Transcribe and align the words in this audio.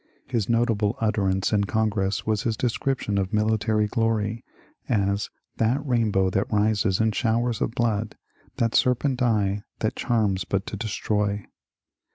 "His 0.33 0.49
notable 0.49 0.95
utterance 0.99 1.53
in 1.53 1.65
Congress 1.65 2.25
was 2.25 2.41
his 2.41 2.57
description 2.57 3.19
of 3.19 3.31
military 3.31 3.85
glory 3.85 4.43
as 4.89 5.29
''That 5.59 5.83
rainbow 5.85 6.31
that 6.31 6.51
rises 6.51 6.99
in 6.99 7.11
showers 7.11 7.61
of 7.61 7.75
blood— 7.75 8.15
that 8.57 8.73
serpent 8.73 9.21
eye 9.21 9.61
that 9.81 9.95
charms 9.95 10.43
but 10.43 10.65
to 10.65 10.75
destroy." 10.75 11.45